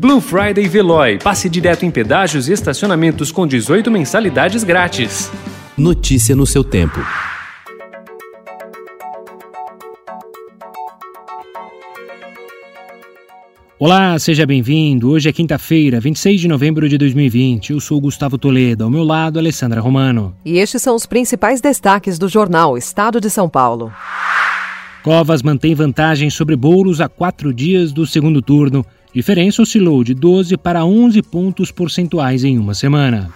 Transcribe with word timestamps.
Blue 0.00 0.20
Friday 0.20 0.68
Veloy. 0.68 1.18
Passe 1.18 1.48
direto 1.48 1.84
em 1.84 1.90
pedágios 1.90 2.48
e 2.48 2.52
estacionamentos 2.52 3.32
com 3.32 3.44
18 3.44 3.90
mensalidades 3.90 4.62
grátis. 4.62 5.28
Notícia 5.76 6.36
no 6.36 6.46
seu 6.46 6.62
tempo. 6.62 7.00
Olá, 13.76 14.16
seja 14.20 14.46
bem-vindo. 14.46 15.10
Hoje 15.10 15.30
é 15.30 15.32
quinta-feira, 15.32 15.98
26 15.98 16.42
de 16.42 16.46
novembro 16.46 16.88
de 16.88 16.96
2020. 16.96 17.70
Eu 17.70 17.80
sou 17.80 18.00
Gustavo 18.00 18.38
Toledo, 18.38 18.84
ao 18.84 18.90
meu 18.90 19.02
lado, 19.02 19.36
Alessandra 19.36 19.80
Romano. 19.80 20.32
E 20.44 20.58
estes 20.58 20.80
são 20.80 20.94
os 20.94 21.06
principais 21.06 21.60
destaques 21.60 22.20
do 22.20 22.28
jornal 22.28 22.78
Estado 22.78 23.20
de 23.20 23.28
São 23.28 23.48
Paulo. 23.48 23.92
Covas 25.02 25.42
mantém 25.42 25.74
vantagem 25.74 26.30
sobre 26.30 26.54
Boulos 26.54 27.00
a 27.00 27.08
quatro 27.08 27.52
dias 27.52 27.92
do 27.92 28.06
segundo 28.06 28.40
turno. 28.40 28.86
Diferença 29.14 29.62
oscilou 29.62 30.04
de 30.04 30.14
12 30.14 30.56
para 30.56 30.84
11 30.84 31.22
pontos 31.22 31.72
percentuais 31.72 32.44
em 32.44 32.58
uma 32.58 32.74
semana. 32.74 33.30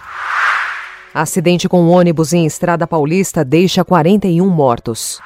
Acidente 1.13 1.69
com 1.69 1.87
ônibus 1.89 2.33
em 2.33 2.45
Estrada 2.45 2.87
Paulista 2.87 3.43
deixa 3.43 3.83
41 3.83 4.47
mortos. 4.49 5.19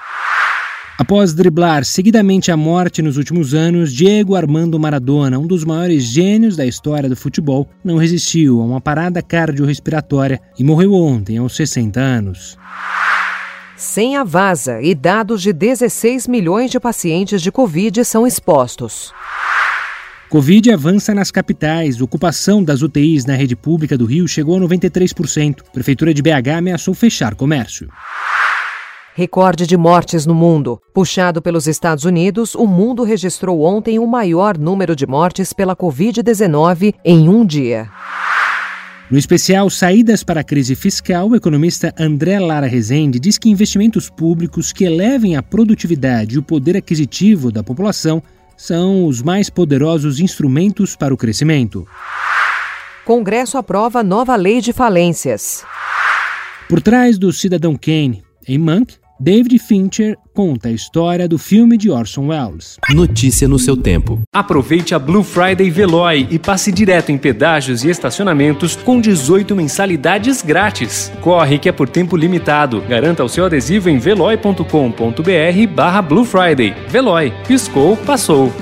Após 0.97 1.33
driblar 1.33 1.85
seguidamente 1.85 2.51
a 2.51 2.57
morte 2.57 3.03
nos 3.03 3.17
últimos 3.17 3.53
anos, 3.53 3.93
Diego 3.93 4.35
Armando 4.35 4.79
Maradona, 4.79 5.37
um 5.37 5.45
dos 5.45 5.63
maiores 5.63 6.03
gênios 6.03 6.55
da 6.55 6.65
história 6.65 7.07
do 7.07 7.15
futebol, 7.15 7.69
não 7.83 7.97
resistiu 7.97 8.59
a 8.59 8.65
uma 8.65 8.81
parada 8.81 9.21
cardiorrespiratória 9.21 10.41
e 10.57 10.63
morreu 10.63 10.93
ontem, 10.93 11.37
aos 11.37 11.55
60 11.55 11.99
anos. 11.99 12.57
Sem 13.77 14.17
a 14.17 14.23
vaza 14.23 14.81
e 14.81 14.95
dados 14.95 15.43
de 15.43 15.53
16 15.53 16.27
milhões 16.27 16.71
de 16.71 16.79
pacientes 16.79 17.43
de 17.43 17.51
Covid 17.51 18.03
são 18.03 18.25
expostos. 18.25 19.13
Covid 20.29 20.71
avança 20.73 21.13
nas 21.13 21.31
capitais. 21.31 22.01
Ocupação 22.01 22.61
das 22.61 22.81
UTIs 22.81 23.25
na 23.25 23.33
rede 23.33 23.55
pública 23.55 23.97
do 23.97 24.05
Rio 24.05 24.27
chegou 24.27 24.57
a 24.57 24.59
93%. 24.59 25.61
Prefeitura 25.71 26.13
de 26.13 26.21
BH 26.21 26.57
ameaçou 26.57 26.93
fechar 26.93 27.33
comércio. 27.33 27.87
Recorde 29.15 29.65
de 29.65 29.77
mortes 29.77 30.25
no 30.25 30.35
mundo. 30.35 30.81
Puxado 30.93 31.41
pelos 31.41 31.65
Estados 31.65 32.03
Unidos, 32.03 32.55
o 32.55 32.67
mundo 32.67 33.03
registrou 33.03 33.61
ontem 33.61 33.99
o 33.99 34.05
maior 34.05 34.57
número 34.57 34.95
de 34.95 35.07
mortes 35.07 35.53
pela 35.53 35.75
Covid-19 35.75 36.93
em 37.05 37.29
um 37.29 37.45
dia. 37.45 37.89
No 39.09 39.17
especial 39.17 39.69
Saídas 39.69 40.21
para 40.21 40.41
a 40.41 40.43
Crise 40.43 40.75
Fiscal, 40.75 41.29
o 41.29 41.35
economista 41.37 41.95
André 41.97 42.37
Lara 42.37 42.67
Rezende 42.67 43.17
diz 43.17 43.37
que 43.37 43.49
investimentos 43.49 44.09
públicos 44.09 44.73
que 44.73 44.83
elevem 44.83 45.37
a 45.37 45.41
produtividade 45.41 46.35
e 46.35 46.37
o 46.37 46.43
poder 46.43 46.75
aquisitivo 46.75 47.49
da 47.49 47.63
população 47.63 48.21
são 48.57 49.05
os 49.05 49.21
mais 49.21 49.49
poderosos 49.49 50.19
instrumentos 50.19 50.95
para 50.95 51.13
o 51.13 51.17
crescimento. 51.17 51.87
Congresso 53.05 53.57
aprova 53.57 54.03
nova 54.03 54.35
lei 54.35 54.59
de 54.59 54.73
falências. 54.73 55.63
Por 56.67 56.81
trás 56.81 57.17
do 57.17 57.31
Cidadão 57.31 57.77
Kane, 57.77 58.23
em 58.45 58.57
Monk, 58.57 58.97
David 59.19 59.57
Fincher 59.57 60.15
conta 60.33 60.69
a 60.69 60.71
história 60.71 61.27
do 61.27 61.39
filme 61.39 61.77
de 61.77 61.89
Orson 61.89 62.27
Welles. 62.27 62.77
Notícia 62.91 63.47
no 63.47 63.57
seu 63.57 63.75
tempo. 63.75 64.21
Aproveite 64.31 64.93
a 64.93 64.99
Blue 64.99 65.23
Friday 65.23 65.69
Veloy 65.71 66.27
e 66.29 66.37
passe 66.37 66.71
direto 66.71 67.11
em 67.11 67.17
pedágios 67.17 67.83
e 67.83 67.89
estacionamentos 67.89 68.75
com 68.75 69.01
18 69.01 69.55
mensalidades 69.55 70.43
grátis. 70.43 71.11
Corre 71.21 71.57
que 71.57 71.67
é 71.67 71.71
por 71.71 71.89
tempo 71.89 72.15
limitado. 72.15 72.81
Garanta 72.81 73.23
o 73.23 73.29
seu 73.29 73.45
adesivo 73.45 73.89
em 73.89 73.97
veloy.com.br 73.97 75.73
barra 75.73 76.01
Blue 76.01 76.25
Friday. 76.25 76.75
Veloy. 76.87 77.33
Piscou, 77.47 77.97
passou. 77.97 78.53